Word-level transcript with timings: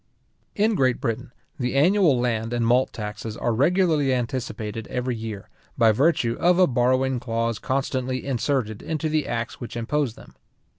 In 0.55 0.73
Great 0.73 0.99
Britain, 0.99 1.31
the 1.59 1.75
annual 1.75 2.19
land 2.19 2.53
and 2.53 2.65
malt 2.65 2.91
taxes 2.91 3.37
are 3.37 3.53
regularly 3.53 4.11
anticipated 4.11 4.87
every 4.87 5.15
year, 5.15 5.47
by 5.77 5.91
virtue 5.91 6.35
of 6.39 6.57
a 6.57 6.65
borrowing 6.65 7.19
clause 7.19 7.59
constantly 7.59 8.25
inserted 8.25 8.81
into 8.81 9.09
the 9.09 9.27
acts 9.27 9.61
which 9.61 9.77
impose 9.77 10.15
them. 10.15 10.33